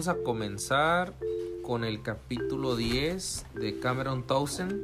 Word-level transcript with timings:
vamos 0.00 0.18
a 0.18 0.24
comenzar 0.24 1.14
con 1.62 1.84
el 1.84 2.00
capítulo 2.00 2.74
10 2.74 3.44
de 3.52 3.80
Cameron 3.80 4.26
Townsend, 4.26 4.82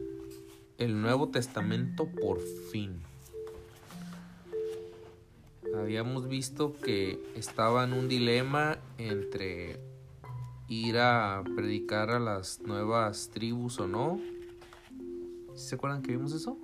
el 0.76 1.00
Nuevo 1.00 1.30
Testamento 1.30 2.06
por 2.20 2.38
fin. 2.70 3.00
Habíamos 5.74 6.28
visto 6.28 6.74
que 6.74 7.18
estaba 7.34 7.84
en 7.84 7.94
un 7.94 8.08
dilema 8.08 8.76
entre 8.98 9.80
ir 10.68 10.98
a 10.98 11.42
predicar 11.54 12.10
a 12.10 12.18
las 12.18 12.60
nuevas 12.60 13.30
tribus 13.32 13.80
o 13.80 13.88
no. 13.88 14.20
¿Se 15.54 15.76
acuerdan 15.76 16.02
que 16.02 16.12
vimos 16.12 16.34
eso? 16.34 16.58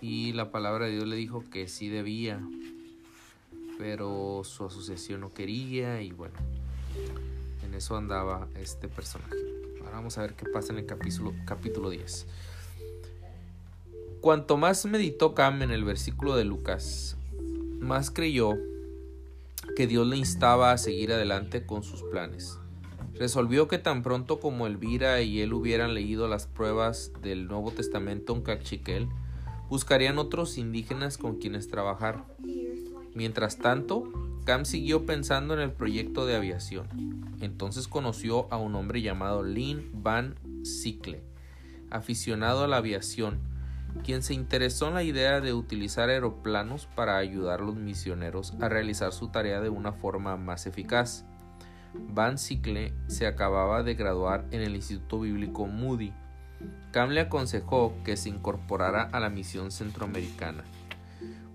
Y 0.00 0.32
la 0.32 0.50
palabra 0.50 0.86
de 0.86 0.92
Dios 0.92 1.06
le 1.06 1.16
dijo 1.16 1.44
que 1.50 1.68
sí 1.68 1.90
debía, 1.90 2.40
pero 3.76 4.40
su 4.42 4.64
asociación 4.64 5.20
no 5.20 5.34
quería 5.34 6.00
y 6.00 6.12
bueno, 6.12 6.36
en 7.64 7.74
eso 7.74 7.96
andaba 7.96 8.48
este 8.56 8.88
personaje. 8.88 9.36
Ahora 9.80 9.96
vamos 9.96 10.18
a 10.18 10.22
ver 10.22 10.34
qué 10.34 10.46
pasa 10.46 10.72
en 10.72 10.78
el 10.78 10.86
capítulo, 10.86 11.32
capítulo 11.44 11.90
10. 11.90 12.26
Cuanto 14.20 14.56
más 14.56 14.84
meditó 14.84 15.34
Cam 15.34 15.62
en 15.62 15.70
el 15.70 15.84
versículo 15.84 16.36
de 16.36 16.44
Lucas, 16.44 17.16
más 17.80 18.10
creyó 18.10 18.54
que 19.76 19.86
Dios 19.86 20.06
le 20.06 20.16
instaba 20.16 20.72
a 20.72 20.78
seguir 20.78 21.12
adelante 21.12 21.64
con 21.64 21.82
sus 21.82 22.02
planes. 22.02 22.58
Resolvió 23.14 23.68
que 23.68 23.78
tan 23.78 24.02
pronto 24.02 24.40
como 24.40 24.66
Elvira 24.66 25.20
y 25.22 25.40
él 25.40 25.52
hubieran 25.52 25.94
leído 25.94 26.28
las 26.28 26.46
pruebas 26.46 27.12
del 27.22 27.46
Nuevo 27.46 27.70
Testamento 27.70 28.34
en 28.34 28.42
Cachiquel, 28.42 29.08
buscarían 29.68 30.18
otros 30.18 30.58
indígenas 30.58 31.18
con 31.18 31.36
quienes 31.36 31.68
trabajar. 31.68 32.24
Mientras 33.14 33.58
tanto, 33.58 34.04
Cam 34.48 34.64
siguió 34.64 35.04
pensando 35.04 35.52
en 35.52 35.60
el 35.60 35.72
proyecto 35.72 36.24
de 36.24 36.34
aviación. 36.34 36.88
Entonces 37.42 37.86
conoció 37.86 38.50
a 38.50 38.56
un 38.56 38.76
hombre 38.76 39.02
llamado 39.02 39.42
Lynn 39.42 39.90
Van 39.92 40.36
Sickle, 40.64 41.22
aficionado 41.90 42.64
a 42.64 42.66
la 42.66 42.78
aviación, 42.78 43.40
quien 44.02 44.22
se 44.22 44.32
interesó 44.32 44.88
en 44.88 44.94
la 44.94 45.02
idea 45.02 45.42
de 45.42 45.52
utilizar 45.52 46.08
aeroplanos 46.08 46.86
para 46.86 47.18
ayudar 47.18 47.60
a 47.60 47.62
los 47.62 47.76
misioneros 47.76 48.54
a 48.58 48.70
realizar 48.70 49.12
su 49.12 49.28
tarea 49.28 49.60
de 49.60 49.68
una 49.68 49.92
forma 49.92 50.38
más 50.38 50.66
eficaz. 50.66 51.26
Van 51.92 52.38
Sickle 52.38 52.94
se 53.06 53.26
acababa 53.26 53.82
de 53.82 53.96
graduar 53.96 54.46
en 54.50 54.62
el 54.62 54.76
Instituto 54.76 55.20
Bíblico 55.20 55.66
Moody. 55.66 56.14
Cam 56.90 57.10
le 57.10 57.20
aconsejó 57.20 57.94
que 58.02 58.16
se 58.16 58.30
incorporara 58.30 59.10
a 59.12 59.20
la 59.20 59.28
misión 59.28 59.70
centroamericana. 59.70 60.64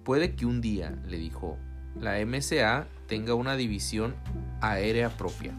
Puede 0.04 0.36
que 0.36 0.46
un 0.46 0.62
día, 0.62 0.96
le 1.08 1.18
dijo, 1.18 1.58
la 2.00 2.24
MCA 2.26 2.88
tenga 3.08 3.34
una 3.36 3.56
división 3.56 4.16
aérea 4.62 5.10
propia. 5.10 5.54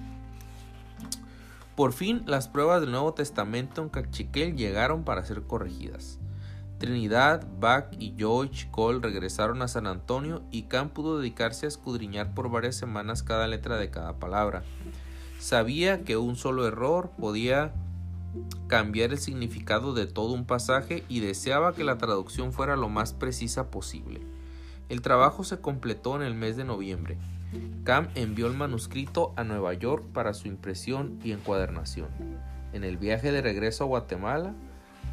Por 1.77 1.93
fin, 1.93 2.23
las 2.27 2.49
pruebas 2.49 2.81
del 2.81 2.93
Nuevo 2.93 3.15
Testamento 3.15 3.83
en 3.83 3.89
Cachiquel 3.89 4.57
llegaron 4.57 5.05
para 5.05 5.25
ser 5.25 5.43
corregidas. 5.43 6.19
Trinidad, 6.79 7.47
Bach 7.59 7.87
y 7.99 8.15
George 8.17 8.69
Cole 8.71 9.01
regresaron 9.01 9.63
a 9.63 9.69
San 9.69 9.87
Antonio 9.87 10.43
y 10.51 10.65
Cam 10.65 10.91
pudo 10.91 11.19
dedicarse 11.19 11.67
a 11.67 11.69
escudriñar 11.69 12.35
por 12.35 12.51
varias 12.51 12.77
semanas 12.77 13.23
cada 13.23 13.49
letra 13.49 13.77
de 13.77 13.91
cada 13.91 14.19
palabra. 14.19 14.63
Sabía 15.39 16.05
que 16.05 16.17
un 16.17 16.37
solo 16.37 16.67
error 16.67 17.11
podía 17.19 17.73
cambiar 18.67 19.13
el 19.13 19.19
significado 19.19 19.95
de 19.95 20.07
todo 20.07 20.33
un 20.33 20.45
pasaje 20.45 21.05
y 21.09 21.21
deseaba 21.21 21.75
que 21.75 21.85
la 21.85 21.99
traducción 21.99 22.53
fuera 22.53 22.77
lo 22.77 22.89
más 22.89 23.13
precisa 23.13 23.71
posible. 23.71 24.21
El 24.89 25.01
trabajo 25.01 25.45
se 25.45 25.61
completó 25.61 26.17
en 26.17 26.23
el 26.23 26.35
mes 26.35 26.57
de 26.57 26.65
noviembre. 26.65 27.17
Cam 27.85 28.09
envió 28.15 28.47
el 28.47 28.55
manuscrito 28.55 29.33
a 29.37 29.45
Nueva 29.45 29.73
York 29.75 30.05
para 30.13 30.35
su 30.35 30.49
impresión 30.49 31.19
y 31.23 31.33
encuadernación. 31.33 32.09
En 32.73 32.85
el 32.85 32.97
viaje 32.97 33.33
de 33.33 33.41
regreso 33.41 33.85
a 33.85 33.87
Guatemala, 33.87 34.55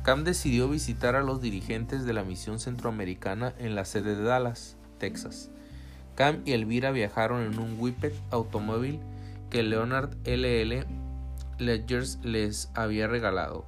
Cam 0.04 0.24
decidió 0.24 0.68
visitar 0.68 1.16
a 1.16 1.22
los 1.22 1.42
dirigentes 1.42 2.06
de 2.06 2.14
la 2.14 2.24
misión 2.24 2.60
centroamericana 2.60 3.54
en 3.60 3.76
la 3.76 3.86
sede 3.86 4.16
de 4.16 4.24
Dallas, 4.24 4.78
Texas. 4.98 5.52
Cam 6.16 6.42
y 6.44 6.54
Elvira 6.54 6.92
viajaron 6.92 7.42
en 7.42 7.60
un 7.60 7.80
Whippet 7.80 8.14
automóvil 8.32 9.00
que 9.50 9.64
Leonard 9.64 10.16
LL 10.26 10.86
Ledgers 11.60 12.20
les 12.24 12.72
había 12.74 13.08
regalado. 13.08 13.66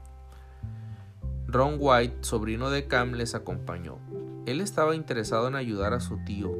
Ron 1.47 1.75
White, 1.77 2.17
sobrino 2.21 2.71
de 2.71 2.87
Cam, 2.87 3.13
les 3.13 3.35
acompañó. 3.35 3.99
Él 4.45 4.59
estaba 4.59 4.95
interesado 4.95 5.47
en 5.47 5.55
ayudar 5.55 5.93
a 5.93 6.01
su 6.01 6.17
tío, 6.25 6.51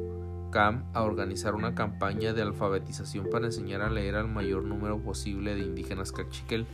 Cam, 0.50 0.84
a 0.94 1.02
organizar 1.02 1.54
una 1.54 1.74
campaña 1.74 2.32
de 2.32 2.40
alfabetización 2.40 3.28
para 3.30 3.46
enseñar 3.46 3.82
a 3.82 3.90
leer 3.90 4.16
al 4.16 4.28
mayor 4.28 4.64
número 4.64 4.98
posible 5.02 5.54
de 5.54 5.60
indígenas 5.60 6.10
cachiquel. 6.10 6.66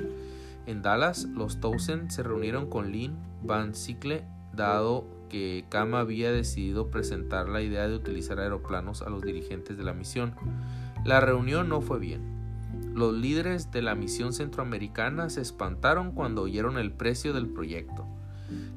En 0.67 0.83
Dallas, 0.83 1.25
los 1.25 1.59
Townsend 1.59 2.11
se 2.11 2.23
reunieron 2.23 2.69
con 2.71 2.93
Lynn 2.93 3.17
Van 3.43 3.75
Sickle, 3.75 4.25
dado 4.55 5.05
que 5.29 5.65
Cam 5.69 5.95
había 5.95 6.31
decidido 6.31 6.91
presentar 6.91 7.49
la 7.49 7.63
idea 7.63 7.89
de 7.89 7.97
utilizar 7.97 8.39
aeroplanos 8.39 9.03
a 9.03 9.11
los 9.11 9.23
dirigentes 9.23 9.77
de 9.77 9.85
la 9.85 9.95
misión. 9.95 10.35
La 11.05 11.21
reunión 11.21 11.69
no 11.69 11.81
fue 11.81 11.99
bien. 11.99 12.21
Los 12.95 13.15
líderes 13.15 13.73
de 13.73 13.83
la 13.83 13.97
misión 13.97 14.33
centroamericana 14.33 15.29
se 15.29 15.41
espantaron 15.41 16.13
cuando 16.13 16.43
oyeron 16.43 16.79
el 16.79 16.93
precio 16.93 17.33
del 17.33 17.49
proyecto. 17.49 18.07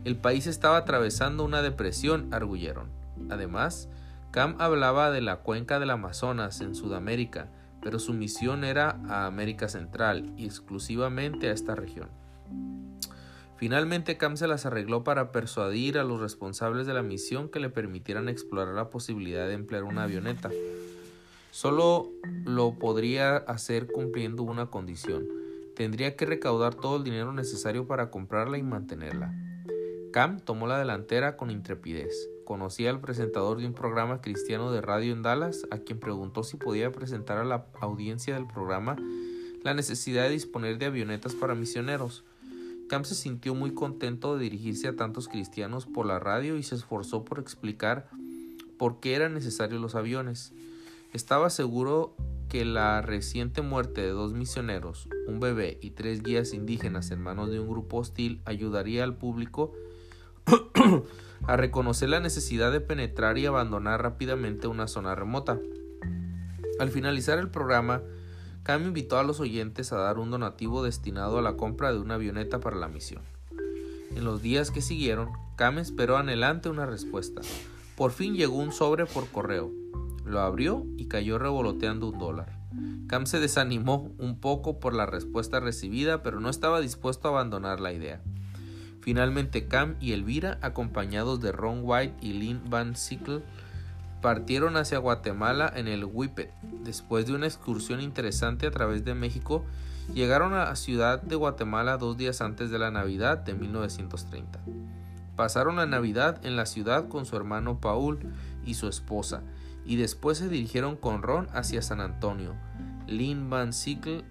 El 0.06 0.18
país 0.18 0.48
estaba 0.48 0.78
atravesando 0.78 1.46
una 1.46 1.62
depresión, 1.62 2.34
arguyeron. 2.34 2.90
Además, 3.30 3.88
Cam 4.32 4.56
hablaba 4.60 5.12
de 5.12 5.22
la 5.22 5.38
cuenca 5.38 5.80
del 5.80 5.92
Amazonas 5.92 6.60
en 6.60 6.76
Sudamérica, 6.76 7.50
pero 7.82 8.00
su 8.00 8.14
misión 8.14 8.66
era 8.66 9.00
a 9.08 9.26
América 9.28 9.70
Central 9.70 10.34
y 10.36 10.46
exclusivamente 10.46 11.50
a 11.50 11.54
esta 11.54 11.76
región. 11.76 12.10
Finalmente 13.56 14.18
Cam 14.18 14.36
se 14.36 14.48
las 14.48 14.66
arregló 14.66 15.06
para 15.06 15.32
persuadir 15.32 15.98
a 15.98 16.04
los 16.04 16.20
responsables 16.20 16.86
de 16.86 16.94
la 16.94 17.02
misión 17.02 17.48
que 17.48 17.62
le 17.62 17.70
permitieran 17.70 18.28
explorar 18.28 18.74
la 18.74 18.90
posibilidad 18.90 19.48
de 19.48 19.54
emplear 19.54 19.84
una 19.84 20.04
avioneta. 20.04 20.50
Solo 21.52 22.10
lo 22.44 22.78
podría 22.78 23.38
hacer 23.38 23.88
cumpliendo 23.88 24.44
una 24.44 24.66
condición. 24.66 25.26
Tendría 25.78 26.18
que 26.18 26.26
recaudar 26.26 26.76
todo 26.76 26.98
el 26.98 27.06
dinero 27.06 27.32
necesario 27.32 27.88
para 27.88 28.10
comprarla 28.10 28.58
y 28.58 28.64
mantenerla. 28.64 29.34
Cam 30.14 30.40
tomó 30.40 30.68
la 30.68 30.78
delantera 30.78 31.38
con 31.38 31.50
intrepidez. 31.50 32.30
Conocía 32.46 32.92
al 32.92 33.02
presentador 33.02 33.58
de 33.58 33.66
un 33.66 33.74
programa 33.74 34.22
cristiano 34.22 34.72
de 34.72 34.80
radio 34.80 35.12
en 35.12 35.24
Dallas, 35.24 35.66
a 35.72 35.80
quien 35.80 36.00
preguntó 36.00 36.44
si 36.44 36.56
podía 36.56 36.92
presentar 36.92 37.40
a 37.40 37.44
la 37.44 37.66
audiencia 37.82 38.36
del 38.36 38.46
programa 38.46 38.96
la 39.64 39.74
necesidad 39.74 40.26
de 40.26 40.30
disponer 40.30 40.78
de 40.78 40.86
avionetas 40.86 41.34
para 41.34 41.56
misioneros. 41.56 42.24
Cam 42.90 43.06
se 43.06 43.16
sintió 43.16 43.56
muy 43.56 43.74
contento 43.74 44.38
de 44.38 44.44
dirigirse 44.44 44.88
a 44.88 44.96
tantos 44.96 45.28
cristianos 45.28 45.88
por 45.88 46.06
la 46.06 46.20
radio 46.20 46.58
y 46.58 46.64
se 46.64 46.76
esforzó 46.76 47.26
por 47.26 47.40
explicar 47.40 48.08
por 48.78 49.00
qué 49.00 49.16
eran 49.16 49.34
necesarios 49.34 49.82
los 49.82 49.96
aviones. 49.96 50.54
Estaba 51.12 51.50
seguro 51.50 52.16
que 52.50 52.66
la 52.66 53.02
reciente 53.02 53.64
muerte 53.64 54.02
de 54.02 54.10
dos 54.10 54.34
misioneros, 54.34 55.10
un 55.28 55.40
bebé 55.40 55.80
y 55.82 55.90
tres 55.90 56.22
guías 56.22 56.54
indígenas 56.54 57.10
en 57.10 57.20
manos 57.20 57.50
de 57.50 57.60
un 57.60 57.68
grupo 57.68 57.98
hostil 57.98 58.44
ayudaría 58.46 59.04
al 59.04 59.18
público 59.18 59.74
a 61.48 61.58
reconocer 61.58 62.10
la 62.10 62.20
necesidad 62.20 62.72
de 62.72 62.82
penetrar 62.82 63.38
y 63.38 63.46
abandonar 63.46 64.02
rápidamente 64.02 64.68
una 64.68 64.88
zona 64.88 65.16
remota. 65.16 65.60
Al 66.80 66.90
finalizar 66.90 67.38
el 67.40 67.50
programa, 67.50 68.02
Cam 68.64 68.86
invitó 68.86 69.20
a 69.20 69.24
los 69.24 69.40
oyentes 69.40 69.92
a 69.92 69.98
dar 69.98 70.18
un 70.18 70.32
donativo 70.32 70.84
destinado 70.84 71.38
a 71.38 71.42
la 71.42 71.58
compra 71.58 71.92
de 71.92 72.00
una 72.00 72.16
avioneta 72.16 72.60
para 72.60 72.78
la 72.78 72.88
misión. 72.88 73.22
En 74.16 74.24
los 74.24 74.42
días 74.42 74.72
que 74.72 74.82
siguieron, 74.82 75.30
Cam 75.56 75.80
esperó 75.80 76.18
anhelante 76.18 76.70
una 76.70 76.86
respuesta. 76.86 77.42
Por 77.98 78.12
fin 78.12 78.36
llegó 78.36 78.58
un 78.58 78.72
sobre 78.72 79.06
por 79.06 79.28
correo. 79.28 79.72
Lo 80.26 80.40
abrió 80.40 80.86
y 80.98 81.08
cayó 81.08 81.38
revoloteando 81.40 82.10
un 82.10 82.20
dólar. 82.20 82.58
Cam 83.08 83.26
se 83.26 83.40
desanimó 83.40 84.14
un 84.18 84.40
poco 84.40 84.80
por 84.80 84.94
la 84.94 85.06
respuesta 85.06 85.60
recibida, 85.60 86.24
pero 86.24 86.40
no 86.40 86.50
estaba 86.50 86.80
dispuesto 86.80 87.28
a 87.28 87.32
abandonar 87.32 87.80
la 87.80 87.92
idea. 87.92 88.22
Finalmente 89.04 89.68
Cam 89.68 89.98
y 90.00 90.14
Elvira, 90.14 90.60
acompañados 90.62 91.42
de 91.42 91.52
Ron 91.52 91.82
White 91.84 92.16
y 92.22 92.32
Lynn 92.32 92.62
Van 92.70 92.96
Sickle, 92.96 93.44
partieron 94.22 94.78
hacia 94.78 94.98
Guatemala 94.98 95.70
en 95.76 95.90
el 95.90 96.06
Whippet. 96.06 96.54
Después 96.86 97.26
de 97.26 97.34
una 97.34 97.46
excursión 97.46 98.00
interesante 98.00 98.66
a 98.66 98.72
través 98.72 99.04
de 99.04 99.14
México, 99.14 99.66
llegaron 100.14 100.54
a 100.54 100.64
la 100.64 100.76
ciudad 100.78 101.22
de 101.22 101.36
Guatemala 101.36 101.98
dos 101.98 102.16
días 102.16 102.40
antes 102.40 102.72
de 102.72 102.80
la 102.80 102.92
Navidad 102.92 103.40
de 103.40 103.56
1930. 103.56 104.62
Pasaron 105.36 105.76
la 105.76 105.86
Navidad 105.86 106.40
en 106.46 106.56
la 106.56 106.66
ciudad 106.66 107.10
con 107.10 107.26
su 107.26 107.36
hermano 107.36 107.82
Paul 107.82 108.20
y 108.66 108.76
su 108.76 108.88
esposa, 108.88 109.42
y 109.86 109.98
después 109.98 110.38
se 110.38 110.48
dirigieron 110.48 110.96
con 110.96 111.24
Ron 111.24 111.50
hacia 111.52 111.82
San 111.82 112.00
Antonio. 112.00 112.56
Lynn 113.08 113.50
Van 113.50 113.74
Sickle 113.74 114.24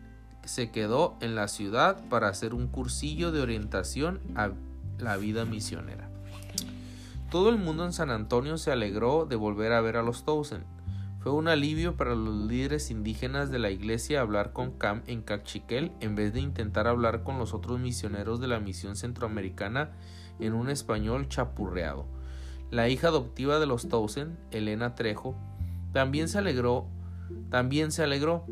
se 0.44 0.70
quedó 0.70 1.16
en 1.20 1.34
la 1.34 1.48
ciudad 1.48 1.98
para 2.08 2.28
hacer 2.28 2.54
un 2.54 2.68
cursillo 2.68 3.32
de 3.32 3.40
orientación 3.40 4.20
a 4.34 4.50
la 4.98 5.16
vida 5.16 5.44
misionera. 5.44 6.08
Todo 7.30 7.48
el 7.48 7.56
mundo 7.56 7.84
en 7.84 7.92
San 7.92 8.10
Antonio 8.10 8.58
se 8.58 8.72
alegró 8.72 9.24
de 9.24 9.36
volver 9.36 9.72
a 9.72 9.80
ver 9.80 9.96
a 9.96 10.02
los 10.02 10.24
Townsend. 10.24 10.64
Fue 11.20 11.32
un 11.32 11.48
alivio 11.48 11.96
para 11.96 12.14
los 12.14 12.34
líderes 12.48 12.90
indígenas 12.90 13.50
de 13.50 13.58
la 13.58 13.70
iglesia 13.70 14.20
hablar 14.20 14.52
con 14.52 14.72
Cam 14.72 15.02
en 15.06 15.22
Cachiquel 15.22 15.92
en 16.00 16.16
vez 16.16 16.32
de 16.32 16.40
intentar 16.40 16.88
hablar 16.88 17.22
con 17.22 17.38
los 17.38 17.54
otros 17.54 17.78
misioneros 17.78 18.40
de 18.40 18.48
la 18.48 18.58
misión 18.58 18.96
centroamericana 18.96 19.92
en 20.40 20.52
un 20.52 20.68
español 20.68 21.28
chapurreado. 21.28 22.06
La 22.70 22.88
hija 22.88 23.08
adoptiva 23.08 23.58
de 23.60 23.66
los 23.66 23.88
Towson, 23.88 24.38
Elena 24.50 24.94
Trejo, 24.94 25.36
también 25.92 26.28
se 26.28 26.38
alegró. 26.38 26.86
También 27.50 27.92
se 27.92 28.02
alegró. 28.02 28.46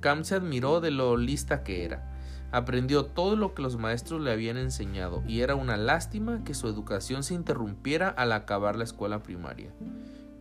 Cam 0.00 0.24
se 0.24 0.34
admiró 0.34 0.80
de 0.80 0.90
lo 0.90 1.16
lista 1.16 1.62
que 1.62 1.84
era. 1.84 2.14
Aprendió 2.50 3.04
todo 3.04 3.36
lo 3.36 3.54
que 3.54 3.62
los 3.62 3.76
maestros 3.76 4.20
le 4.22 4.32
habían 4.32 4.56
enseñado 4.56 5.22
y 5.26 5.40
era 5.40 5.54
una 5.54 5.76
lástima 5.76 6.42
que 6.44 6.54
su 6.54 6.66
educación 6.66 7.22
se 7.22 7.34
interrumpiera 7.34 8.08
al 8.08 8.32
acabar 8.32 8.76
la 8.76 8.84
escuela 8.84 9.22
primaria. 9.22 9.70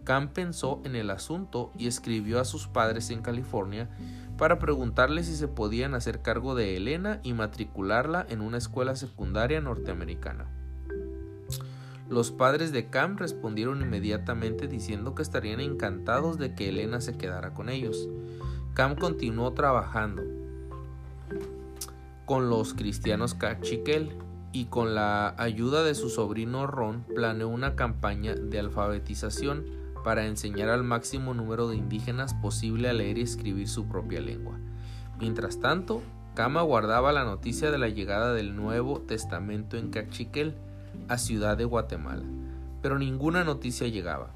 Cam 0.05 0.29
pensó 0.29 0.81
en 0.85 0.95
el 0.95 1.09
asunto 1.09 1.73
y 1.77 1.87
escribió 1.87 2.39
a 2.39 2.45
sus 2.45 2.67
padres 2.67 3.09
en 3.09 3.21
California 3.21 3.89
para 4.37 4.57
preguntarles 4.57 5.25
si 5.25 5.35
se 5.35 5.49
podían 5.49 5.95
hacer 5.95 6.21
cargo 6.21 6.55
de 6.55 6.77
Elena 6.77 7.19
y 7.23 7.33
matricularla 7.33 8.25
en 8.29 8.39
una 8.39 8.57
escuela 8.57 8.95
secundaria 8.95 9.59
norteamericana. 9.59 10.45
Los 12.09 12.31
padres 12.31 12.71
de 12.71 12.89
Cam 12.89 13.17
respondieron 13.17 13.81
inmediatamente 13.81 14.69
diciendo 14.69 15.13
que 15.13 15.23
estarían 15.23 15.59
encantados 15.59 16.37
de 16.37 16.55
que 16.55 16.69
Elena 16.69 17.01
se 17.01 17.17
quedara 17.17 17.53
con 17.53 17.67
ellos. 17.67 18.07
Cam 18.77 18.95
continuó 18.95 19.53
trabajando 19.53 20.21
con 22.27 22.47
los 22.47 22.75
cristianos 22.75 23.33
Cachiquel 23.33 24.15
y 24.51 24.65
con 24.65 24.93
la 24.93 25.33
ayuda 25.39 25.81
de 25.81 25.95
su 25.95 26.11
sobrino 26.11 26.67
Ron 26.67 27.03
planeó 27.15 27.47
una 27.47 27.75
campaña 27.75 28.35
de 28.35 28.59
alfabetización 28.59 29.65
para 30.03 30.27
enseñar 30.27 30.69
al 30.69 30.83
máximo 30.83 31.33
número 31.33 31.67
de 31.67 31.77
indígenas 31.77 32.35
posible 32.35 32.87
a 32.87 32.93
leer 32.93 33.17
y 33.17 33.21
escribir 33.21 33.67
su 33.67 33.87
propia 33.87 34.21
lengua. 34.21 34.59
Mientras 35.19 35.59
tanto, 35.59 36.03
Cam 36.35 36.57
aguardaba 36.57 37.11
la 37.11 37.23
noticia 37.23 37.71
de 37.71 37.79
la 37.79 37.89
llegada 37.89 38.35
del 38.35 38.55
Nuevo 38.55 38.99
Testamento 38.99 39.77
en 39.77 39.89
Cachiquel, 39.89 40.53
a 41.07 41.17
Ciudad 41.17 41.57
de 41.57 41.65
Guatemala, 41.65 42.25
pero 42.83 42.99
ninguna 42.99 43.43
noticia 43.43 43.87
llegaba. 43.87 44.29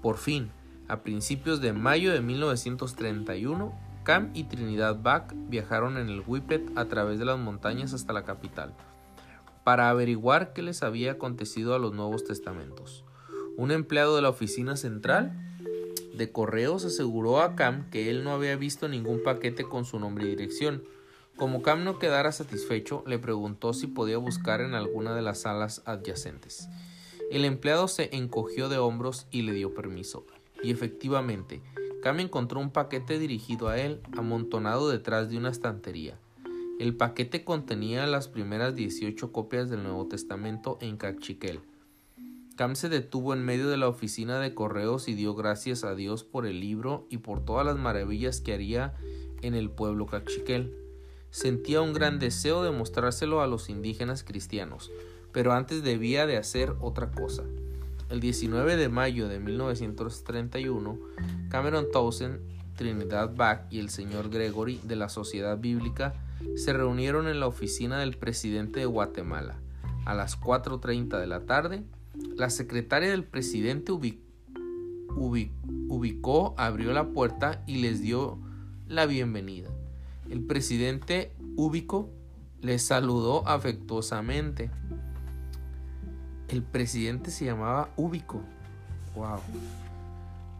Por 0.00 0.16
fin, 0.16 0.48
a 0.88 1.02
principios 1.02 1.60
de 1.60 1.72
mayo 1.72 2.12
de 2.12 2.20
1931, 2.20 3.72
Cam 4.04 4.30
y 4.34 4.44
Trinidad 4.44 5.00
Bach 5.02 5.32
viajaron 5.48 5.96
en 5.96 6.08
el 6.08 6.22
Whippet 6.26 6.76
a 6.76 6.86
través 6.86 7.18
de 7.18 7.24
las 7.24 7.38
montañas 7.38 7.94
hasta 7.94 8.12
la 8.12 8.24
capital, 8.24 8.74
para 9.64 9.88
averiguar 9.88 10.52
qué 10.52 10.62
les 10.62 10.82
había 10.82 11.12
acontecido 11.12 11.74
a 11.74 11.78
los 11.78 11.94
Nuevos 11.94 12.24
Testamentos. 12.24 13.04
Un 13.56 13.70
empleado 13.70 14.16
de 14.16 14.22
la 14.22 14.28
oficina 14.28 14.76
central 14.76 15.32
de 16.14 16.30
correos 16.30 16.84
aseguró 16.84 17.40
a 17.40 17.56
Cam 17.56 17.88
que 17.90 18.10
él 18.10 18.24
no 18.24 18.32
había 18.32 18.56
visto 18.56 18.88
ningún 18.88 19.22
paquete 19.22 19.64
con 19.64 19.84
su 19.84 19.98
nombre 19.98 20.24
y 20.24 20.30
dirección, 20.30 20.82
como 21.36 21.62
Cam 21.62 21.82
no 21.82 21.98
quedara 21.98 22.30
satisfecho, 22.30 23.02
le 23.06 23.18
preguntó 23.18 23.72
si 23.72 23.88
podía 23.88 24.18
buscar 24.18 24.60
en 24.60 24.74
alguna 24.74 25.16
de 25.16 25.22
las 25.22 25.40
salas 25.40 25.82
adyacentes. 25.84 26.68
El 27.30 27.44
empleado 27.44 27.88
se 27.88 28.14
encogió 28.14 28.68
de 28.68 28.78
hombros 28.78 29.26
y 29.32 29.42
le 29.42 29.52
dio 29.52 29.74
permiso. 29.74 30.24
Y 30.64 30.70
efectivamente, 30.70 31.62
Cam 32.02 32.20
encontró 32.20 32.58
un 32.58 32.70
paquete 32.70 33.18
dirigido 33.18 33.68
a 33.68 33.78
él, 33.78 34.00
amontonado 34.16 34.88
detrás 34.88 35.30
de 35.30 35.36
una 35.36 35.50
estantería. 35.50 36.18
El 36.80 36.96
paquete 36.96 37.44
contenía 37.44 38.06
las 38.06 38.28
primeras 38.28 38.74
18 38.74 39.30
copias 39.30 39.70
del 39.70 39.82
Nuevo 39.82 40.08
Testamento 40.08 40.78
en 40.80 40.96
Cachiquel. 40.96 41.60
Cam 42.56 42.76
se 42.76 42.88
detuvo 42.88 43.34
en 43.34 43.44
medio 43.44 43.68
de 43.68 43.76
la 43.76 43.88
oficina 43.88 44.40
de 44.40 44.54
correos 44.54 45.08
y 45.08 45.14
dio 45.14 45.34
gracias 45.34 45.84
a 45.84 45.94
Dios 45.94 46.24
por 46.24 46.46
el 46.46 46.60
libro 46.60 47.06
y 47.10 47.18
por 47.18 47.44
todas 47.44 47.66
las 47.66 47.76
maravillas 47.76 48.40
que 48.40 48.54
haría 48.54 48.94
en 49.42 49.54
el 49.54 49.70
pueblo 49.70 50.06
Cachiquel 50.06 50.74
sentía 51.34 51.82
un 51.82 51.92
gran 51.92 52.20
deseo 52.20 52.62
de 52.62 52.70
mostrárselo 52.70 53.40
a 53.40 53.48
los 53.48 53.68
indígenas 53.68 54.22
cristianos, 54.22 54.92
pero 55.32 55.52
antes 55.52 55.82
debía 55.82 56.26
de 56.26 56.36
hacer 56.36 56.76
otra 56.80 57.10
cosa. 57.10 57.42
El 58.10 58.20
19 58.20 58.76
de 58.76 58.88
mayo 58.88 59.28
de 59.28 59.40
1931, 59.40 60.98
Cameron 61.48 61.86
Towson, 61.92 62.40
Trinidad 62.76 63.34
Bach 63.34 63.62
y 63.70 63.78
el 63.78 63.88
señor 63.88 64.30
Gregory 64.30 64.80
de 64.84 64.96
la 64.96 65.08
Sociedad 65.08 65.58
Bíblica 65.58 66.14
se 66.56 66.72
reunieron 66.72 67.28
en 67.28 67.40
la 67.40 67.46
oficina 67.46 67.98
del 68.00 68.16
presidente 68.16 68.80
de 68.80 68.86
Guatemala. 68.86 69.60
A 70.04 70.14
las 70.14 70.38
4.30 70.38 71.18
de 71.18 71.26
la 71.26 71.46
tarde, 71.46 71.82
la 72.36 72.50
secretaria 72.50 73.10
del 73.10 73.24
presidente 73.24 73.92
ubicó, 75.16 76.54
abrió 76.58 76.92
la 76.92 77.08
puerta 77.08 77.64
y 77.66 77.78
les 77.78 78.02
dio 78.02 78.38
la 78.86 79.06
bienvenida. 79.06 79.70
El 80.28 80.42
presidente 80.44 81.32
Ubico 81.56 82.10
le 82.60 82.78
saludó 82.78 83.46
afectuosamente. 83.48 84.70
El 86.48 86.62
presidente 86.62 87.30
se 87.30 87.46
llamaba 87.46 87.90
Ubico. 87.96 88.40
Wow. 89.14 89.40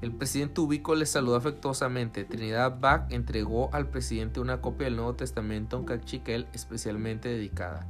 El 0.01 0.13
presidente 0.13 0.61
Ubico 0.61 0.95
le 0.95 1.07
saludó 1.07 1.37
afectuosamente. 1.37 2.25
Trinidad 2.25 2.79
Bach 2.79 3.11
entregó 3.11 3.71
al 3.73 3.89
presidente 3.89 4.41
una 4.41 4.61
copia 4.61 4.87
del 4.87 4.97
Nuevo 4.97 5.15
Testamento 5.15 5.79
en 5.79 5.85
cachiquel 5.85 6.47
especialmente 6.53 7.29
dedicada. 7.29 7.87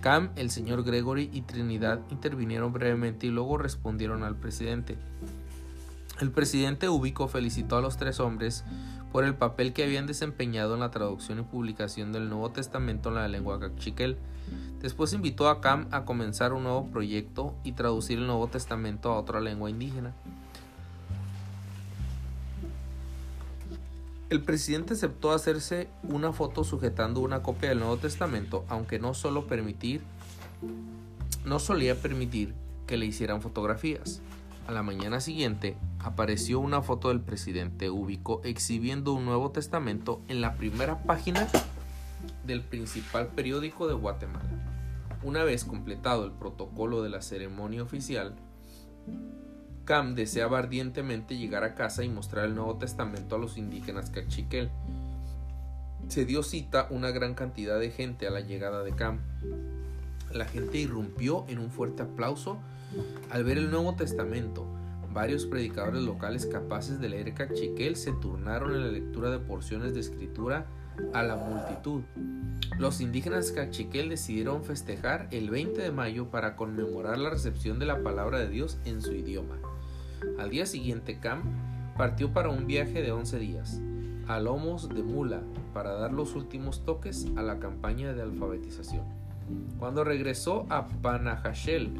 Cam, 0.00 0.30
el 0.36 0.50
señor 0.50 0.82
Gregory 0.82 1.30
y 1.32 1.42
Trinidad 1.42 2.00
intervinieron 2.10 2.72
brevemente 2.72 3.26
y 3.26 3.30
luego 3.30 3.58
respondieron 3.58 4.22
al 4.22 4.36
presidente. 4.36 4.96
El 6.20 6.30
presidente 6.30 6.88
Ubico 6.88 7.28
felicitó 7.28 7.76
a 7.76 7.80
los 7.80 7.96
tres 7.96 8.20
hombres 8.20 8.64
por 9.12 9.24
el 9.24 9.34
papel 9.34 9.72
que 9.72 9.84
habían 9.84 10.06
desempeñado 10.06 10.74
en 10.74 10.80
la 10.80 10.90
traducción 10.90 11.40
y 11.40 11.42
publicación 11.42 12.12
del 12.12 12.28
Nuevo 12.28 12.50
Testamento 12.50 13.08
en 13.08 13.16
la 13.16 13.28
lengua 13.28 13.58
cachiquel. 13.58 14.16
Después 14.80 15.12
invitó 15.12 15.48
a 15.48 15.60
Cam 15.60 15.88
a 15.90 16.04
comenzar 16.04 16.52
un 16.52 16.62
nuevo 16.62 16.86
proyecto 16.86 17.54
y 17.64 17.72
traducir 17.72 18.18
el 18.18 18.26
Nuevo 18.26 18.46
Testamento 18.48 19.12
a 19.12 19.18
otra 19.18 19.40
lengua 19.40 19.68
indígena. 19.70 20.14
El 24.30 24.42
presidente 24.42 24.94
aceptó 24.94 25.32
hacerse 25.32 25.88
una 26.04 26.32
foto 26.32 26.62
sujetando 26.62 27.20
una 27.20 27.42
copia 27.42 27.70
del 27.70 27.80
Nuevo 27.80 27.96
Testamento, 27.96 28.64
aunque 28.68 29.00
no 29.00 29.12
solo 29.12 29.46
permitir 29.46 30.02
no 31.44 31.58
solía 31.58 31.94
permitir 31.94 32.54
que 32.86 32.96
le 32.96 33.06
hicieran 33.06 33.40
fotografías. 33.40 34.20
A 34.66 34.72
la 34.72 34.82
mañana 34.82 35.20
siguiente 35.20 35.76
apareció 35.98 36.60
una 36.60 36.82
foto 36.82 37.08
del 37.08 37.20
presidente 37.20 37.90
Ubico 37.90 38.40
exhibiendo 38.44 39.12
un 39.12 39.24
Nuevo 39.24 39.50
Testamento 39.50 40.22
en 40.28 40.40
la 40.40 40.54
primera 40.54 41.02
página 41.02 41.48
del 42.44 42.62
principal 42.62 43.28
periódico 43.28 43.88
de 43.88 43.94
Guatemala. 43.94 44.48
Una 45.22 45.44
vez 45.44 45.64
completado 45.64 46.24
el 46.24 46.32
protocolo 46.32 47.02
de 47.02 47.10
la 47.10 47.20
ceremonia 47.20 47.82
oficial, 47.82 48.36
Cam 49.84 50.14
deseaba 50.14 50.58
ardientemente 50.58 51.36
llegar 51.36 51.64
a 51.64 51.74
casa 51.74 52.04
y 52.04 52.08
mostrar 52.08 52.44
el 52.44 52.54
Nuevo 52.54 52.76
Testamento 52.76 53.34
a 53.34 53.38
los 53.38 53.58
indígenas 53.58 54.10
cachiquel. 54.10 54.70
Se 56.08 56.24
dio 56.24 56.42
cita 56.42 56.86
una 56.90 57.10
gran 57.10 57.34
cantidad 57.34 57.78
de 57.78 57.90
gente 57.90 58.26
a 58.26 58.30
la 58.30 58.40
llegada 58.40 58.82
de 58.82 58.92
Cam. 58.92 59.20
La 60.32 60.44
gente 60.44 60.78
irrumpió 60.78 61.44
en 61.48 61.58
un 61.58 61.70
fuerte 61.70 62.02
aplauso 62.02 62.58
al 63.30 63.44
ver 63.44 63.58
el 63.58 63.70
Nuevo 63.70 63.94
Testamento, 63.94 64.66
varios 65.12 65.46
predicadores 65.46 66.02
locales 66.02 66.46
capaces 66.46 67.00
de 67.00 67.08
leer 67.08 67.34
cachiquel 67.34 67.96
se 67.96 68.12
turnaron 68.12 68.74
en 68.74 68.82
la 68.82 68.92
lectura 68.92 69.30
de 69.30 69.38
porciones 69.38 69.94
de 69.94 70.00
escritura 70.00 70.66
a 71.12 71.22
la 71.22 71.36
multitud. 71.36 72.02
Los 72.78 73.00
indígenas 73.00 73.52
cachiquel 73.52 74.08
decidieron 74.08 74.64
festejar 74.64 75.28
el 75.30 75.50
20 75.50 75.80
de 75.80 75.90
mayo 75.90 76.30
para 76.30 76.56
conmemorar 76.56 77.18
la 77.18 77.30
recepción 77.30 77.78
de 77.78 77.86
la 77.86 78.02
palabra 78.02 78.38
de 78.38 78.48
Dios 78.48 78.78
en 78.84 79.02
su 79.02 79.12
idioma. 79.12 79.58
Al 80.38 80.50
día 80.50 80.66
siguiente, 80.66 81.18
Cam 81.18 81.42
partió 81.96 82.32
para 82.32 82.50
un 82.50 82.66
viaje 82.66 83.02
de 83.02 83.12
11 83.12 83.38
días, 83.38 83.80
a 84.28 84.38
lomos 84.38 84.88
de 84.88 85.02
mula, 85.02 85.42
para 85.74 85.92
dar 85.92 86.12
los 86.12 86.34
últimos 86.34 86.84
toques 86.84 87.26
a 87.36 87.42
la 87.42 87.58
campaña 87.58 88.12
de 88.12 88.22
alfabetización. 88.22 89.19
Cuando 89.78 90.04
regresó 90.04 90.66
a 90.68 90.86
Panajachel, 90.86 91.92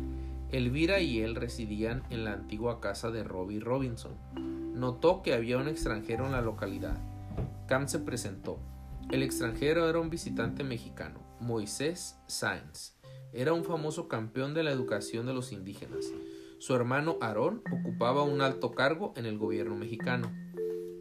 Elvira 0.52 1.00
y 1.00 1.21
él 1.21 1.37
residían 1.37 2.02
en 2.11 2.25
la 2.25 2.33
antigua 2.33 2.80
casa 2.80 3.11
de 3.11 3.23
Robbie 3.23 3.61
Robinson. 3.61 4.12
Notó 4.75 5.23
que 5.23 5.35
había 5.35 5.59
un 5.59 5.69
extranjero 5.69 6.26
en 6.26 6.33
la 6.33 6.40
localidad. 6.40 6.99
Cam 7.69 7.87
se 7.87 8.00
presentó. 8.00 8.59
El 9.11 9.23
extranjero 9.23 9.88
era 9.88 10.00
un 10.00 10.11
visitante 10.11 10.64
mexicano, 10.64 11.21
Moisés 11.40 12.19
Sáenz. 12.26 12.97
Era 13.33 13.52
un 13.52 13.64
famoso 13.64 14.09
campeón 14.09 14.54
de 14.54 14.64
la 14.64 14.73
educación 14.73 15.26
de 15.26 15.35
los 15.35 15.52
indígenas. 15.52 16.12
Su 16.59 16.75
hermano 16.75 17.16
Aarón 17.21 17.62
ocupaba 17.73 18.23
un 18.23 18.40
alto 18.40 18.73
cargo 18.73 19.12
en 19.16 19.26
el 19.26 19.38
gobierno 19.38 19.76
mexicano. 19.76 20.33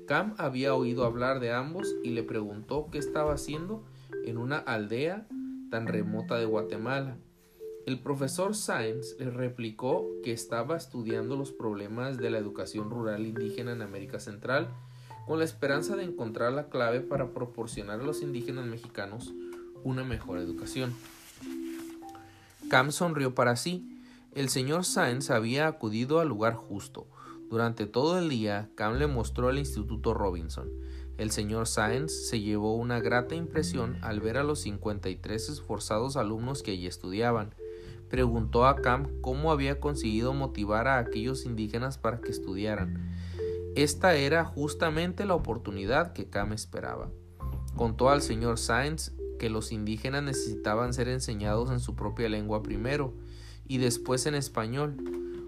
Cam 0.07 0.35
había 0.37 0.75
oído 0.75 1.05
hablar 1.05 1.39
de 1.39 1.51
ambos 1.51 1.95
y 2.03 2.11
le 2.11 2.23
preguntó 2.23 2.87
qué 2.91 2.97
estaba 2.97 3.33
haciendo 3.33 3.83
en 4.25 4.37
una 4.37 4.57
aldea 4.57 5.27
tan 5.69 5.87
remota 5.87 6.37
de 6.37 6.45
Guatemala 6.45 7.17
El 7.85 7.99
profesor 7.99 8.55
Sáenz 8.55 9.15
le 9.19 9.29
replicó 9.29 10.07
que 10.23 10.31
estaba 10.31 10.77
estudiando 10.77 11.35
los 11.35 11.51
problemas 11.51 12.17
de 12.17 12.29
la 12.29 12.37
educación 12.37 12.89
rural 12.89 13.25
indígena 13.25 13.71
en 13.71 13.81
América 13.81 14.19
Central 14.19 14.69
con 15.27 15.39
la 15.39 15.45
esperanza 15.45 15.95
de 15.95 16.03
encontrar 16.03 16.51
la 16.53 16.69
clave 16.69 17.01
para 17.01 17.33
proporcionar 17.33 17.99
a 17.99 18.03
los 18.03 18.21
indígenas 18.21 18.65
mexicanos 18.65 19.33
una 19.83 20.03
mejor 20.03 20.39
educación. 20.39 20.93
Cam 22.69 22.91
sonrió 22.91 23.33
para 23.33 23.55
sí. 23.55 24.01
El 24.35 24.49
señor 24.49 24.85
Sáenz 24.85 25.31
había 25.31 25.67
acudido 25.67 26.19
al 26.19 26.27
lugar 26.27 26.53
justo. 26.53 27.07
Durante 27.49 27.87
todo 27.87 28.19
el 28.19 28.29
día, 28.29 28.69
Cam 28.75 28.97
le 28.97 29.07
mostró 29.07 29.49
el 29.49 29.57
Instituto 29.57 30.13
Robinson. 30.13 30.69
El 31.19 31.31
señor 31.31 31.67
Sáenz 31.67 32.13
se 32.13 32.39
llevó 32.39 32.75
una 32.75 33.01
grata 33.01 33.35
impresión 33.35 33.97
al 34.01 34.21
ver 34.21 34.37
a 34.37 34.43
los 34.43 34.61
53 34.61 35.49
esforzados 35.49 36.15
alumnos 36.15 36.63
que 36.63 36.71
allí 36.71 36.87
estudiaban. 36.87 37.53
Preguntó 38.09 38.65
a 38.65 38.77
Cam 38.77 39.19
cómo 39.19 39.51
había 39.51 39.81
conseguido 39.81 40.33
motivar 40.33 40.87
a 40.87 40.97
aquellos 40.97 41.45
indígenas 41.45 41.97
para 41.97 42.21
que 42.21 42.31
estudiaran. 42.31 43.11
Esta 43.75 44.15
era 44.15 44.45
justamente 44.45 45.25
la 45.25 45.35
oportunidad 45.35 46.13
que 46.13 46.29
Cam 46.29 46.53
esperaba. 46.53 47.11
Contó 47.75 48.09
al 48.09 48.21
señor 48.21 48.57
Sáenz 48.57 49.11
que 49.39 49.49
los 49.49 49.73
indígenas 49.73 50.23
necesitaban 50.23 50.93
ser 50.93 51.09
enseñados 51.09 51.69
en 51.69 51.81
su 51.81 51.95
propia 51.95 52.29
lengua 52.29 52.63
primero 52.63 53.13
y 53.67 53.79
después 53.79 54.25
en 54.25 54.35
español. 54.35 54.95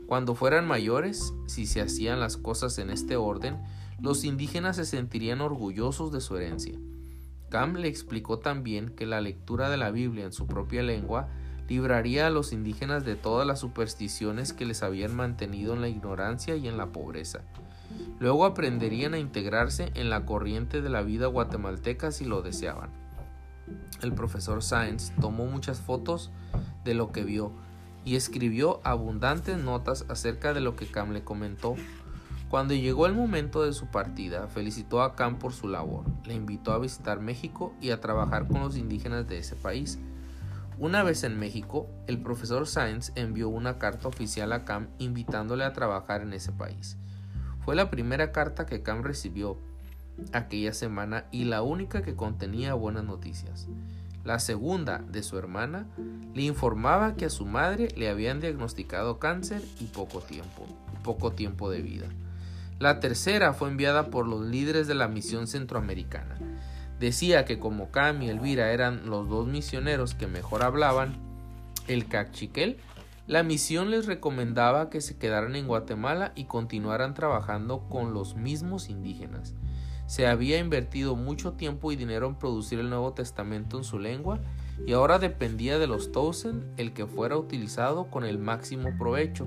Cuando 0.05 0.35
fueran 0.35 0.67
mayores, 0.67 1.33
si 1.45 1.65
se 1.65 1.79
hacían 1.79 2.19
las 2.19 2.35
cosas 2.35 2.77
en 2.77 2.89
este 2.89 3.15
orden, 3.15 3.57
los 4.01 4.23
indígenas 4.23 4.77
se 4.77 4.85
sentirían 4.85 5.41
orgullosos 5.41 6.11
de 6.11 6.21
su 6.21 6.35
herencia. 6.35 6.77
Cam 7.49 7.75
le 7.75 7.87
explicó 7.87 8.39
también 8.39 8.89
que 8.89 9.05
la 9.05 9.21
lectura 9.21 9.69
de 9.69 9.77
la 9.77 9.91
Biblia 9.91 10.25
en 10.25 10.33
su 10.33 10.47
propia 10.47 10.81
lengua 10.81 11.29
libraría 11.67 12.27
a 12.27 12.31
los 12.31 12.51
indígenas 12.51 13.05
de 13.05 13.15
todas 13.15 13.45
las 13.45 13.59
supersticiones 13.59 14.53
que 14.53 14.65
les 14.65 14.81
habían 14.83 15.15
mantenido 15.15 15.73
en 15.73 15.81
la 15.81 15.87
ignorancia 15.87 16.55
y 16.55 16.67
en 16.67 16.77
la 16.77 16.91
pobreza. 16.91 17.41
Luego 18.19 18.45
aprenderían 18.45 19.13
a 19.13 19.19
integrarse 19.19 19.91
en 19.93 20.09
la 20.09 20.25
corriente 20.25 20.81
de 20.81 20.89
la 20.89 21.01
vida 21.01 21.27
guatemalteca 21.27 22.11
si 22.11 22.25
lo 22.25 22.41
deseaban. 22.41 22.89
El 24.01 24.13
profesor 24.13 24.63
Sáenz 24.63 25.11
tomó 25.21 25.45
muchas 25.45 25.79
fotos 25.79 26.31
de 26.83 26.95
lo 26.95 27.11
que 27.11 27.23
vio 27.23 27.51
y 28.03 28.15
escribió 28.15 28.81
abundantes 28.83 29.57
notas 29.57 30.05
acerca 30.09 30.53
de 30.53 30.61
lo 30.61 30.75
que 30.75 30.87
Cam 30.87 31.11
le 31.11 31.23
comentó. 31.23 31.75
Cuando 32.51 32.73
llegó 32.73 33.05
el 33.05 33.13
momento 33.13 33.63
de 33.63 33.71
su 33.71 33.85
partida, 33.85 34.45
felicitó 34.47 35.01
a 35.03 35.15
Cam 35.15 35.39
por 35.39 35.53
su 35.53 35.69
labor, 35.69 36.03
le 36.25 36.33
invitó 36.33 36.73
a 36.73 36.79
visitar 36.79 37.21
México 37.21 37.73
y 37.79 37.91
a 37.91 38.01
trabajar 38.01 38.45
con 38.49 38.59
los 38.59 38.75
indígenas 38.75 39.25
de 39.25 39.37
ese 39.37 39.55
país. 39.55 39.99
Una 40.77 41.01
vez 41.01 41.23
en 41.23 41.39
México, 41.39 41.87
el 42.07 42.21
profesor 42.21 42.67
Sáenz 42.67 43.13
envió 43.15 43.47
una 43.47 43.77
carta 43.77 44.09
oficial 44.09 44.51
a 44.51 44.65
Cam 44.65 44.89
invitándole 44.99 45.63
a 45.63 45.71
trabajar 45.71 46.23
en 46.23 46.33
ese 46.33 46.51
país. 46.51 46.97
Fue 47.63 47.73
la 47.73 47.89
primera 47.89 48.33
carta 48.33 48.65
que 48.65 48.83
Cam 48.83 49.01
recibió 49.01 49.57
aquella 50.33 50.73
semana 50.73 51.27
y 51.31 51.45
la 51.45 51.61
única 51.61 52.01
que 52.01 52.17
contenía 52.17 52.73
buenas 52.73 53.05
noticias. 53.05 53.69
La 54.25 54.39
segunda, 54.39 54.97
de 55.09 55.23
su 55.23 55.37
hermana, 55.37 55.87
le 56.33 56.41
informaba 56.41 57.15
que 57.15 57.23
a 57.23 57.29
su 57.29 57.45
madre 57.45 57.87
le 57.95 58.09
habían 58.09 58.41
diagnosticado 58.41 59.19
cáncer 59.19 59.63
y 59.79 59.85
poco 59.85 60.19
tiempo, 60.19 60.67
poco 61.01 61.31
tiempo 61.31 61.71
de 61.71 61.81
vida. 61.81 62.07
La 62.81 62.99
tercera 62.99 63.53
fue 63.53 63.69
enviada 63.69 64.09
por 64.09 64.27
los 64.27 64.41
líderes 64.41 64.87
de 64.87 64.95
la 64.95 65.07
misión 65.07 65.45
centroamericana. 65.45 66.39
Decía 66.99 67.45
que 67.45 67.59
como 67.59 67.91
Cam 67.91 68.23
y 68.23 68.29
Elvira 68.31 68.71
eran 68.71 69.07
los 69.07 69.29
dos 69.29 69.47
misioneros 69.47 70.15
que 70.15 70.25
mejor 70.25 70.63
hablaban 70.63 71.13
el 71.87 72.07
cachiquel, 72.07 72.77
la 73.27 73.43
misión 73.43 73.91
les 73.91 74.07
recomendaba 74.07 74.89
que 74.89 74.99
se 74.99 75.15
quedaran 75.19 75.55
en 75.55 75.67
Guatemala 75.67 76.31
y 76.35 76.45
continuaran 76.45 77.13
trabajando 77.13 77.87
con 77.87 78.15
los 78.15 78.35
mismos 78.35 78.89
indígenas. 78.89 79.53
Se 80.07 80.25
había 80.25 80.57
invertido 80.57 81.15
mucho 81.15 81.53
tiempo 81.53 81.91
y 81.91 81.95
dinero 81.95 82.25
en 82.25 82.33
producir 82.33 82.79
el 82.79 82.89
Nuevo 82.89 83.13
Testamento 83.13 83.77
en 83.77 83.83
su 83.83 83.99
lengua 83.99 84.39
y 84.85 84.93
ahora 84.93 85.19
dependía 85.19 85.79
de 85.79 85.87
los 85.87 86.11
Towson 86.11 86.65
el 86.77 86.93
que 86.93 87.05
fuera 87.05 87.37
utilizado 87.37 88.05
con 88.05 88.23
el 88.23 88.39
máximo 88.39 88.89
provecho. 88.97 89.45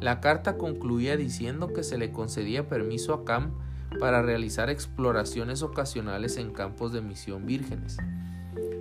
La 0.00 0.20
carta 0.20 0.56
concluía 0.56 1.16
diciendo 1.16 1.72
que 1.72 1.82
se 1.82 1.98
le 1.98 2.10
concedía 2.10 2.68
permiso 2.68 3.14
a 3.14 3.24
Cam 3.24 3.52
para 4.00 4.22
realizar 4.22 4.70
exploraciones 4.70 5.62
ocasionales 5.62 6.36
en 6.36 6.52
campos 6.52 6.92
de 6.92 7.02
misión 7.02 7.46
vírgenes. 7.46 7.98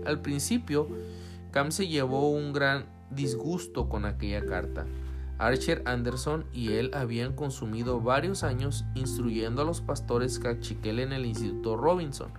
Al 0.05 0.21
principio, 0.21 0.87
Cam 1.51 1.71
se 1.71 1.87
llevó 1.87 2.31
un 2.31 2.53
gran 2.53 2.85
disgusto 3.11 3.89
con 3.89 4.05
aquella 4.05 4.45
carta. 4.45 4.85
Archer 5.37 5.81
Anderson 5.85 6.45
y 6.53 6.73
él 6.73 6.91
habían 6.93 7.33
consumido 7.33 7.99
varios 7.99 8.43
años 8.43 8.85
instruyendo 8.93 9.63
a 9.63 9.65
los 9.65 9.81
pastores 9.81 10.39
cachiquel 10.39 10.99
en 10.99 11.13
el 11.13 11.25
Instituto 11.25 11.75
Robinson. 11.75 12.31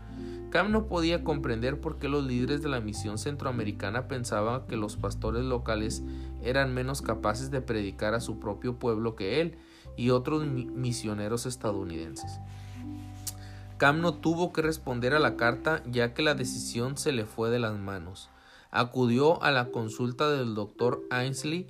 Cam 0.53 0.71
no 0.71 0.87
podía 0.87 1.25
comprender 1.25 1.81
por 1.81 1.99
qué 1.99 2.11
los 2.11 2.25
líderes 2.25 2.61
de 2.61 2.69
la 2.69 2.81
misión 2.81 3.17
centroamericana 3.17 4.07
pensaban 4.07 4.67
que 4.67 4.77
los 4.77 4.99
pastores 4.99 5.45
locales 5.45 6.03
eran 6.43 6.75
menos 6.75 7.01
capaces 7.01 7.51
de 7.51 7.63
predicar 7.63 8.13
a 8.13 8.21
su 8.21 8.39
propio 8.39 8.79
pueblo 8.79 9.17
que 9.17 9.41
él 9.41 9.57
y 9.97 10.11
otros 10.11 10.47
misioneros 10.47 11.47
estadounidenses. 11.47 12.39
Cam 13.79 14.03
no 14.03 14.13
tuvo 14.13 14.53
que 14.53 14.61
responder 14.61 15.15
a 15.15 15.21
la 15.21 15.37
carta 15.39 15.83
ya 15.91 16.13
que 16.13 16.21
la 16.21 16.35
decisión 16.35 16.99
se 16.99 17.13
le 17.13 17.25
fue 17.25 17.49
de 17.49 17.59
las 17.59 17.79
manos. 17.79 18.29
Acudió 18.71 19.43
a 19.43 19.53
la 19.53 19.71
consulta 19.71 20.31
del 20.31 20.55
doctor 20.55 21.03
Ainsley 21.09 21.67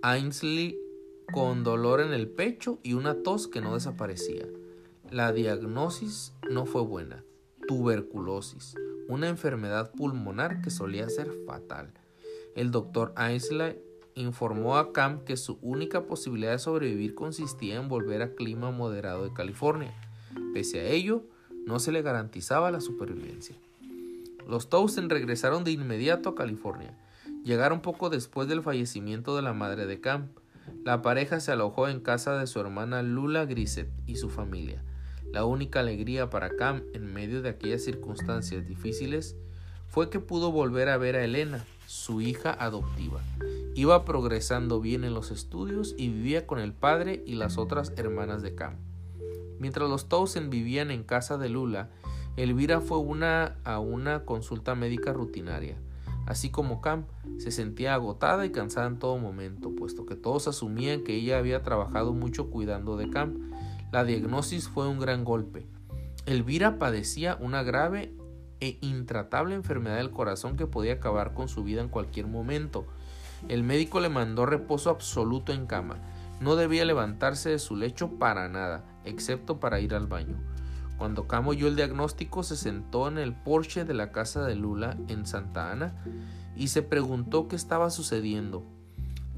Ainsley 0.00 0.78
con 1.30 1.62
dolor 1.62 2.00
en 2.00 2.14
el 2.14 2.26
pecho 2.26 2.78
y 2.82 2.94
una 2.94 3.22
tos 3.22 3.48
que 3.48 3.60
no 3.60 3.74
desaparecía. 3.74 4.46
La 5.10 5.30
diagnosis 5.32 6.32
no 6.48 6.64
fue 6.64 6.80
buena. 6.80 7.22
Tuberculosis, 7.68 8.74
una 9.06 9.28
enfermedad 9.28 9.92
pulmonar 9.92 10.60
que 10.60 10.70
solía 10.70 11.08
ser 11.08 11.30
fatal. 11.46 11.92
El 12.56 12.72
doctor 12.72 13.12
Ainsley 13.14 13.78
informó 14.16 14.76
a 14.78 14.92
Cam 14.92 15.24
que 15.24 15.36
su 15.36 15.60
única 15.62 16.06
posibilidad 16.06 16.50
de 16.50 16.58
sobrevivir 16.58 17.14
consistía 17.14 17.76
en 17.76 17.88
volver 17.88 18.22
al 18.22 18.34
clima 18.34 18.72
moderado 18.72 19.22
de 19.22 19.32
California. 19.32 19.94
Pese 20.52 20.80
a 20.80 20.88
ello, 20.88 21.22
no 21.64 21.78
se 21.78 21.92
le 21.92 22.02
garantizaba 22.02 22.72
la 22.72 22.80
supervivencia. 22.80 23.54
Los 24.48 24.68
Towson 24.68 25.08
regresaron 25.08 25.62
de 25.62 25.70
inmediato 25.70 26.30
a 26.30 26.34
California 26.34 26.96
Llegaron 27.44 27.80
poco 27.80 28.10
después 28.10 28.48
del 28.48 28.62
fallecimiento 28.62 29.34
de 29.36 29.42
la 29.42 29.52
madre 29.52 29.86
de 29.86 30.00
Cam. 30.00 30.28
La 30.84 31.00
pareja 31.00 31.40
se 31.40 31.52
alojó 31.52 31.88
en 31.88 32.00
casa 32.00 32.38
de 32.38 32.46
su 32.46 32.60
hermana 32.60 33.02
Lula 33.02 33.46
Grisset 33.46 33.88
y 34.06 34.16
su 34.16 34.28
familia. 34.28 34.82
La 35.32 35.44
única 35.44 35.80
alegría 35.80 36.30
para 36.30 36.56
Cam 36.56 36.82
en 36.94 37.12
medio 37.12 37.42
de 37.42 37.50
aquellas 37.50 37.84
circunstancias 37.84 38.66
difíciles 38.66 39.36
fue 39.86 40.10
que 40.10 40.20
pudo 40.20 40.52
volver 40.52 40.88
a 40.88 40.96
ver 40.96 41.16
a 41.16 41.24
Elena, 41.24 41.64
su 41.86 42.20
hija 42.20 42.52
adoptiva. 42.52 43.20
Iba 43.74 44.04
progresando 44.04 44.80
bien 44.80 45.04
en 45.04 45.14
los 45.14 45.30
estudios 45.30 45.94
y 45.96 46.08
vivía 46.08 46.46
con 46.46 46.58
el 46.58 46.72
padre 46.72 47.22
y 47.26 47.34
las 47.34 47.58
otras 47.58 47.92
hermanas 47.96 48.42
de 48.42 48.54
Cam. 48.54 48.76
Mientras 49.58 49.88
los 49.88 50.08
Towson 50.08 50.50
vivían 50.50 50.90
en 50.90 51.04
casa 51.04 51.38
de 51.38 51.48
Lula, 51.48 51.90
Elvira 52.36 52.80
fue 52.80 52.98
una 52.98 53.56
a 53.64 53.80
una 53.80 54.24
consulta 54.24 54.74
médica 54.74 55.12
rutinaria. 55.12 55.76
Así 56.26 56.50
como 56.50 56.80
Cam 56.80 57.06
se 57.38 57.50
sentía 57.50 57.94
agotada 57.94 58.44
y 58.44 58.50
cansada 58.50 58.86
en 58.86 58.98
todo 58.98 59.18
momento, 59.18 59.74
puesto 59.74 60.04
que 60.04 60.14
todos 60.14 60.46
asumían 60.46 61.02
que 61.02 61.14
ella 61.14 61.38
había 61.38 61.62
trabajado 61.62 62.12
mucho 62.12 62.50
cuidando 62.50 62.96
de 62.96 63.08
Cam. 63.08 63.50
La 63.90 64.04
diagnosis 64.04 64.68
fue 64.68 64.86
un 64.86 64.98
gran 64.98 65.24
golpe. 65.24 65.66
Elvira 66.26 66.78
padecía 66.78 67.38
una 67.40 67.62
grave 67.62 68.14
e 68.60 68.76
intratable 68.82 69.54
enfermedad 69.54 69.96
del 69.96 70.10
corazón 70.10 70.56
que 70.56 70.66
podía 70.66 70.94
acabar 70.94 71.32
con 71.32 71.48
su 71.48 71.64
vida 71.64 71.80
en 71.80 71.88
cualquier 71.88 72.26
momento. 72.26 72.84
El 73.48 73.62
médico 73.62 74.00
le 74.00 74.10
mandó 74.10 74.44
reposo 74.44 74.90
absoluto 74.90 75.52
en 75.52 75.66
cama. 75.66 75.96
No 76.40 76.54
debía 76.54 76.84
levantarse 76.84 77.48
de 77.48 77.58
su 77.58 77.76
lecho 77.76 78.18
para 78.18 78.48
nada, 78.48 78.84
excepto 79.04 79.58
para 79.58 79.80
ir 79.80 79.94
al 79.94 80.06
baño. 80.06 80.36
Cuando 80.98 81.26
Cam 81.26 81.48
oyó 81.48 81.68
el 81.68 81.76
diagnóstico, 81.76 82.42
se 82.42 82.56
sentó 82.56 83.08
en 83.08 83.16
el 83.16 83.32
porche 83.32 83.86
de 83.86 83.94
la 83.94 84.12
casa 84.12 84.44
de 84.44 84.56
Lula 84.56 84.98
en 85.08 85.24
Santa 85.24 85.70
Ana 85.70 85.94
y 86.56 86.68
se 86.68 86.82
preguntó 86.82 87.48
qué 87.48 87.56
estaba 87.56 87.88
sucediendo. 87.88 88.66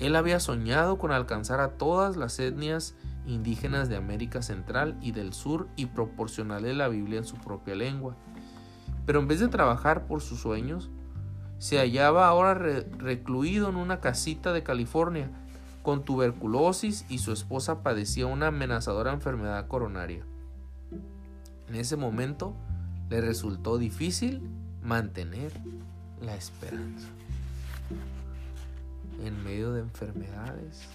Él 0.01 0.17
había 0.17 0.41
soñado 0.41 0.99
con 0.99 1.13
alcanzar 1.13 1.61
a 1.61 1.77
todas 1.77 2.17
las 2.17 2.41
etnias 2.41 2.97
indígenas 3.27 3.89
de 3.89 3.97
América 3.97 4.43
Central 4.43 4.97
y 5.01 5.13
del 5.13 5.33
Sur 5.33 5.69
y 5.77 5.87
proporcionarle 5.87 6.75
la 6.75 6.89
Biblia 6.89 7.19
en 7.19 7.25
su 7.25 7.37
propia 7.37 7.75
lengua. 7.75 8.17
Pero 9.07 9.21
en 9.21 9.29
vez 9.29 9.41
de 9.41 9.49
trabajar 9.49 10.07
por 10.07 10.21
sus 10.21 10.41
sueños, 10.41 10.91
se 11.59 11.79
hallaba 11.79 12.27
ahora 12.27 12.55
recluido 12.55 13.69
en 13.69 13.77
una 13.77 14.01
casita 14.01 14.53
de 14.53 14.63
California 14.63 15.31
con 15.83 16.05
tuberculosis 16.05 17.05
y 17.09 17.19
su 17.19 17.33
esposa 17.33 17.83
padecía 17.83 18.27
una 18.27 18.49
amenazadora 18.49 19.13
enfermedad 19.13 19.67
coronaria. 19.67 20.25
En 21.69 21.75
ese 21.75 21.97
momento 21.97 22.55
le 23.09 23.21
resultó 23.21 23.79
difícil 23.79 24.43
mantener 24.83 25.53
la 26.21 26.35
esperanza. 26.35 27.09
en 29.23 29.45
medio 29.45 29.73
de 29.73 29.81
enfermedades 29.81 30.89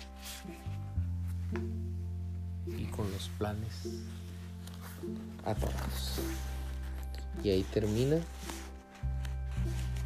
con 2.95 3.11
los 3.11 3.29
planes 3.37 3.71
atorados. 5.45 6.19
Y 7.43 7.49
ahí 7.49 7.63
termina 7.63 8.17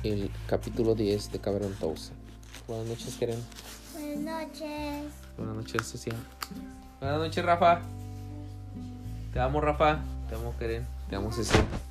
el 0.04 0.32
capítulo 0.48 0.96
10 0.96 1.32
de 1.32 1.40
Cameron 1.40 1.74
Towson. 1.74 2.16
Buenas 2.68 2.88
noches, 2.88 3.16
Keren. 3.18 3.44
Buenas 3.94 4.48
noches. 4.48 5.04
Buenas 5.38 5.56
noches, 5.56 5.88
Sucia. 5.88 6.14
Buenas 7.00 7.20
noches, 7.20 7.46
Rafa. 7.46 7.82
Te 9.34 9.40
amo, 9.40 9.62
Rafa. 9.62 10.00
Te 10.28 10.36
amo, 10.36 10.56
Keren. 10.58 10.86
Te 11.10 11.16
amo, 11.16 11.32
Cecilia. 11.32 11.89